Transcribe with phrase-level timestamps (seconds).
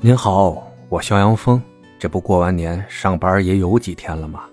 [0.00, 1.60] 您好，我肖阳峰。
[1.98, 4.44] 这不过完年上班也有几天了吗？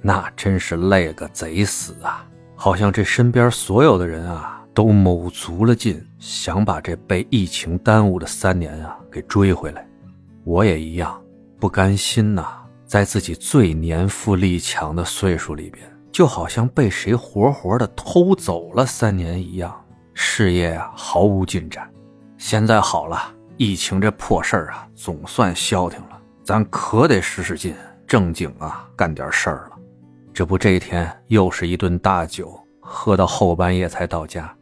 [0.00, 2.26] 那真是累个贼死啊！
[2.54, 9.86] 好像这身边所有的人啊，都卯足了劲，想把这被疫情耽误的三年啊给追回来。
[10.42, 11.22] 我也一样，
[11.60, 12.46] 不甘心呐，
[12.86, 19.84] 在自己最年富力强的岁数里边，就好像被谁活活的偷走了三年一样，
[20.14, 21.86] 事业啊毫无进展。
[22.38, 23.34] 现在好了。
[23.56, 27.74] 疫情这破事儿啊，总算消停了，咱可得使使劲，
[28.06, 29.78] 正经啊干点事儿了。
[30.32, 34.52] 这不，这一天又是一顿大酒，喝到后半夜才到家。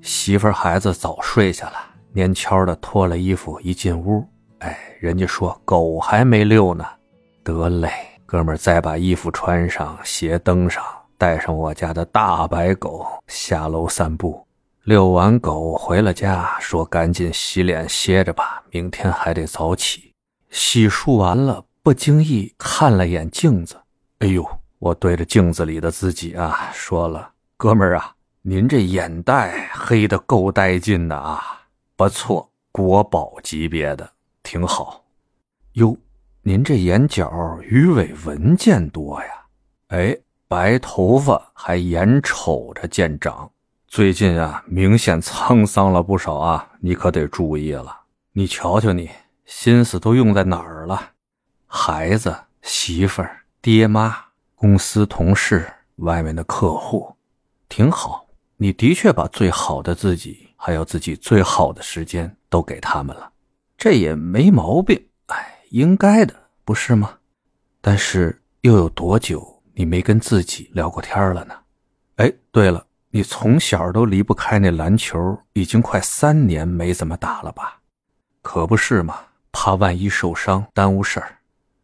[0.00, 1.76] 媳妇儿孩子早睡下了，
[2.14, 4.26] 蔫悄的脱了衣服一进屋，
[4.60, 6.86] 哎，人家说狗还没遛呢。
[7.44, 7.90] 得嘞，
[8.24, 10.82] 哥们儿再把衣服穿上，鞋蹬上，
[11.18, 14.42] 带上我家的大白狗下楼散步。
[14.88, 20.14] 遛完狗回了家，说：“赶紧洗脸歇着吧，明天还得早起。”
[20.48, 23.78] 洗漱完了，不经意看了眼镜子，
[24.20, 24.42] 哎呦！
[24.78, 34.10] 我对着镜子里的自己啊，说了：“哥们儿啊，您这眼袋黑的够带劲的啊，不错，国宝级别的，
[34.42, 35.04] 挺好。”
[35.76, 35.94] 哟，
[36.40, 39.28] 您这眼角鱼尾纹见多呀？
[39.88, 40.16] 哎，
[40.48, 43.50] 白头发还眼瞅着见长。
[43.88, 48.00] 最近啊，明显沧桑了不少啊，你可得注意了。
[48.32, 49.08] 你瞧瞧你，
[49.46, 51.12] 心思都用在哪儿了？
[51.66, 54.14] 孩子、媳妇儿、爹妈、
[54.54, 55.66] 公司同事、
[55.96, 57.16] 外面的客户，
[57.70, 58.26] 挺好。
[58.58, 63.32] 你的确把最好的自己，还有自己最好的时间都给他们了，
[63.78, 65.02] 这也没毛病。
[65.28, 67.16] 哎，应该的，不是吗？
[67.80, 71.54] 但是又有多久你没跟自己聊过天了呢？
[72.16, 72.84] 哎，对了。
[73.18, 77.80] 你从小都离不开那篮球，已经快三年没怎么打了吧？
[78.42, 79.16] 可不是嘛，
[79.50, 81.38] 怕万一受伤耽误事儿。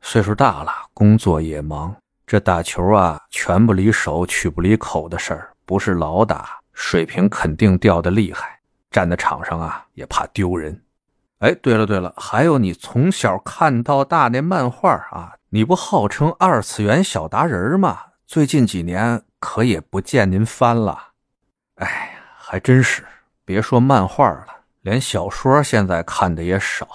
[0.00, 1.94] 岁数大了，工作也忙，
[2.26, 8.58] 这打球啊，拳不离手，曲不离口的事儿，不是老打，水平肯定掉的厉害。
[8.90, 10.82] 站在场上啊，也怕丢人。
[11.38, 17.98] 哎，对了对了，还有你从小看到大那漫画啊，你不号称二次元小达人吗？
[18.26, 21.09] 最近几年可也不见您翻了。
[21.80, 23.02] 哎呀，还真是，
[23.44, 24.46] 别说漫画了，
[24.82, 26.86] 连小说现在看的也少。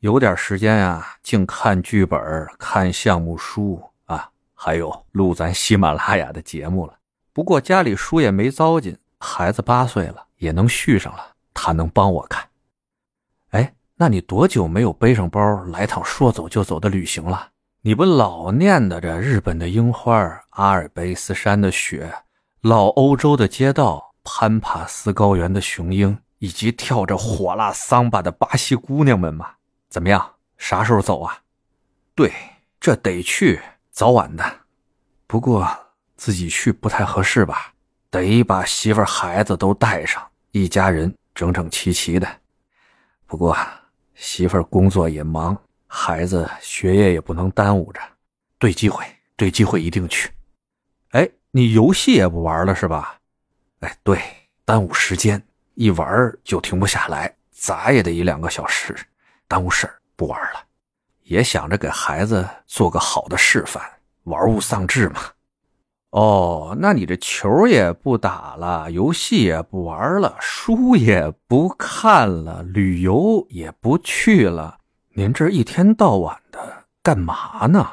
[0.00, 2.20] 有点时间呀，净看剧本、
[2.58, 6.94] 看项目书啊，还有录咱喜马拉雅的节目了。
[7.32, 12.46] 不过家里书也没糟践，孩子八岁了，也能续上了，他能帮我看。
[13.52, 17.48] 哎，那你多久没有背上包来趟说走就走的旅行了？
[17.80, 20.18] 你不老念叨着日本的樱花、
[20.50, 22.12] 阿尔卑斯山的雪、
[22.60, 24.05] 老欧洲的街道？
[24.28, 29.52] 潘帕斯高原的雄鹰，以及跳着火辣桑巴的巴西姑娘们吗？
[29.88, 30.34] 怎么样？
[30.58, 31.38] 啥时候走啊？
[32.16, 32.32] 对，
[32.80, 34.44] 这得去，早晚的。
[35.28, 35.68] 不过
[36.16, 37.72] 自己去不太合适吧？
[38.10, 42.28] 得把媳妇孩子都带上，一家人整整齐齐的。
[43.26, 43.56] 不过
[44.16, 45.56] 媳妇工作也忙，
[45.86, 48.00] 孩子学业也不能耽误着。
[48.58, 49.04] 对机会，
[49.36, 50.32] 对机会一定去。
[51.10, 53.20] 哎，你游戏也不玩了是吧？
[53.80, 54.20] 哎，对，
[54.64, 55.42] 耽误时间，
[55.74, 58.96] 一玩就停不下来，咋也得一两个小时，
[59.46, 60.60] 耽误事儿，不玩了。
[61.24, 63.82] 也想着给孩子做个好的示范，
[64.24, 65.20] 玩物丧志嘛。
[66.10, 74.78] 哦，那你这球也不打了，游戏也不玩了，书也不看了，旅游也不去了，
[75.14, 77.86] 您这一天到晚的干嘛呢？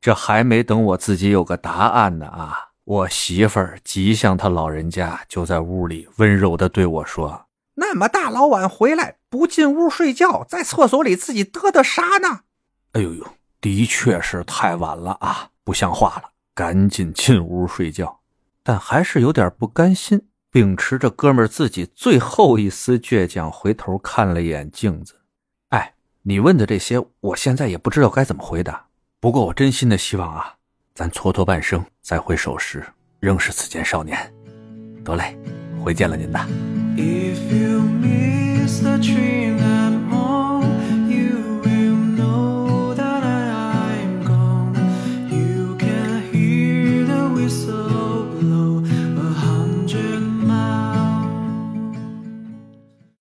[0.00, 2.71] 这还没等我自己有个答案呢啊！
[2.84, 12.40] 我媳妇儿吉祥，他老人家就在屋里温柔的对我说：“那么大老晚回来不进屋睡觉，在厕所里自己嘚嘚啥呢？”
[12.92, 13.26] 哎呦呦，
[13.60, 18.20] 的确是太晚了啊，不像话了，赶紧进屋睡觉。
[18.64, 25.20] 但还是有点不甘心，秉持着哥们儿自己最后一丝倔强，回头看了一眼镜子。
[25.68, 28.88] 哎，你问的这些，我现在也不知道该怎么回答。
[29.20, 30.56] 不过我真心的希望啊。
[30.94, 32.84] 咱蹉跎半生，再回首时，
[33.18, 34.18] 仍是此间少年。
[35.02, 35.34] 得嘞，
[35.82, 36.46] 回见了您呐。